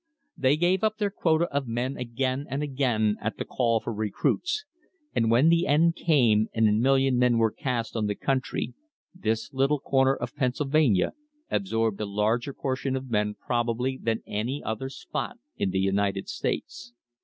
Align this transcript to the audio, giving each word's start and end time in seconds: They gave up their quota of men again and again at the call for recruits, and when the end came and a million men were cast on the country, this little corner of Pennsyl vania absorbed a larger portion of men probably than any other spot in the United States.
They 0.35 0.57
gave 0.57 0.83
up 0.83 0.97
their 0.97 1.11
quota 1.11 1.45
of 1.53 1.67
men 1.67 1.95
again 1.95 2.47
and 2.49 2.63
again 2.63 3.17
at 3.21 3.37
the 3.37 3.45
call 3.45 3.79
for 3.81 3.93
recruits, 3.93 4.65
and 5.13 5.29
when 5.29 5.49
the 5.49 5.67
end 5.67 5.95
came 5.95 6.47
and 6.55 6.67
a 6.67 6.71
million 6.71 7.19
men 7.19 7.37
were 7.37 7.51
cast 7.51 7.95
on 7.95 8.07
the 8.07 8.15
country, 8.15 8.73
this 9.13 9.53
little 9.53 9.79
corner 9.79 10.15
of 10.15 10.33
Pennsyl 10.35 10.65
vania 10.69 11.11
absorbed 11.51 12.01
a 12.01 12.07
larger 12.07 12.51
portion 12.51 12.95
of 12.95 13.11
men 13.11 13.35
probably 13.35 13.99
than 14.01 14.23
any 14.25 14.63
other 14.65 14.89
spot 14.89 15.37
in 15.55 15.69
the 15.69 15.77
United 15.79 16.27
States. 16.27 16.93